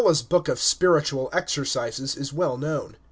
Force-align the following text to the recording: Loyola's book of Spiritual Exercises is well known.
Loyola's 0.03 0.23
book 0.23 0.47
of 0.47 0.59
Spiritual 0.59 1.29
Exercises 1.31 2.15
is 2.17 2.33
well 2.33 2.57
known. 2.57 2.97